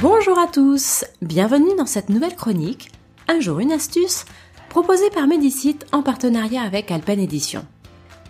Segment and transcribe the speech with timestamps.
[0.00, 2.92] Bonjour à tous, bienvenue dans cette nouvelle chronique,
[3.26, 4.26] Un jour une astuce,
[4.68, 7.66] proposée par Medicite en partenariat avec Alpen Edition.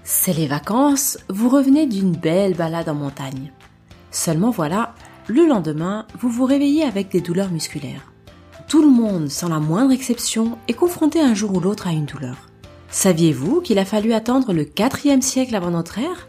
[0.03, 3.53] C'est les vacances, vous revenez d'une belle balade en montagne.
[4.11, 4.95] Seulement voilà,
[5.27, 8.13] le lendemain, vous vous réveillez avec des douleurs musculaires.
[8.67, 12.07] Tout le monde, sans la moindre exception, est confronté un jour ou l'autre à une
[12.07, 12.49] douleur.
[12.89, 16.28] Saviez-vous qu'il a fallu attendre le 4 siècle avant notre ère?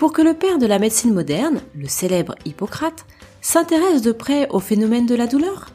[0.00, 3.04] Pour que le père de la médecine moderne, le célèbre Hippocrate,
[3.42, 5.66] s'intéresse de près au phénomène de la douleur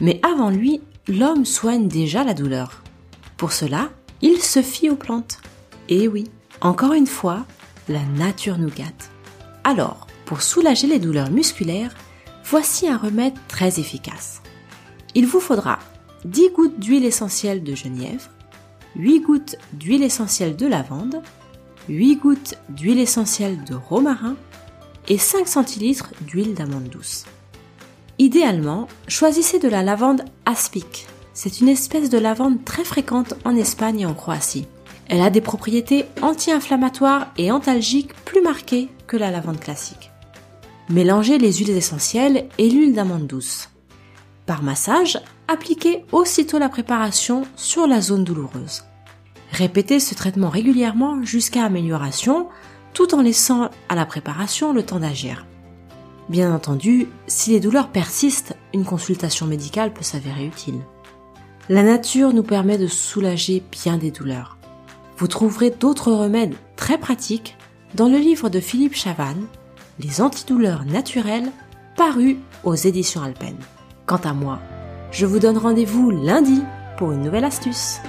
[0.00, 2.84] Mais avant lui, l'homme soigne déjà la douleur.
[3.36, 3.90] Pour cela,
[4.22, 5.38] il se fie aux plantes.
[5.88, 7.44] Et oui, encore une fois,
[7.88, 9.10] la nature nous gâte.
[9.64, 11.96] Alors, pour soulager les douleurs musculaires,
[12.44, 14.42] voici un remède très efficace.
[15.16, 15.80] Il vous faudra
[16.24, 18.30] 10 gouttes d'huile essentielle de genièvre,
[18.94, 21.20] 8 gouttes d'huile essentielle de lavande,
[21.90, 24.36] 8 gouttes d'huile essentielle de romarin
[25.08, 27.24] et 5 centilitres d'huile d'amande douce.
[28.18, 31.08] Idéalement, choisissez de la lavande aspic.
[31.34, 34.68] C'est une espèce de lavande très fréquente en Espagne et en Croatie.
[35.08, 40.12] Elle a des propriétés anti-inflammatoires et antalgiques plus marquées que la lavande classique.
[40.90, 43.68] Mélangez les huiles essentielles et l'huile d'amande douce.
[44.46, 48.84] Par massage, appliquez aussitôt la préparation sur la zone douloureuse.
[49.60, 52.48] Répétez ce traitement régulièrement jusqu'à amélioration
[52.94, 55.44] tout en laissant à la préparation le temps d'agir.
[56.30, 60.80] Bien entendu, si les douleurs persistent, une consultation médicale peut s'avérer utile.
[61.68, 64.56] La nature nous permet de soulager bien des douleurs.
[65.18, 67.58] Vous trouverez d'autres remèdes très pratiques
[67.94, 69.44] dans le livre de Philippe Chavannes,
[69.98, 71.52] Les antidouleurs naturelles,
[71.98, 73.56] paru aux éditions Alpen.
[74.06, 74.58] Quant à moi,
[75.12, 76.62] je vous donne rendez-vous lundi
[76.96, 78.00] pour une nouvelle astuce.